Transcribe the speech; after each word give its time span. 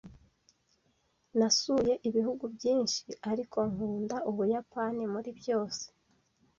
Nasuye 1.39 1.93
ibihugu 2.09 2.43
byinshi, 2.55 3.07
ariko 3.31 3.57
nkunda 3.71 4.17
Ubuyapani 4.29 5.03
muri 5.13 5.29
byose. 5.39 5.83